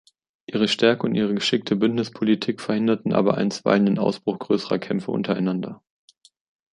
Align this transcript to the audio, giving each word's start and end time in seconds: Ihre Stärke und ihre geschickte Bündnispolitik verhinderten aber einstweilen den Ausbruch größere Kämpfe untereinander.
Ihre 0.47 0.67
Stärke 0.67 1.03
und 1.05 1.13
ihre 1.13 1.35
geschickte 1.35 1.75
Bündnispolitik 1.75 2.59
verhinderten 2.59 3.13
aber 3.13 3.37
einstweilen 3.37 3.85
den 3.85 3.99
Ausbruch 3.99 4.39
größere 4.39 4.79
Kämpfe 4.79 5.11
untereinander. 5.11 5.83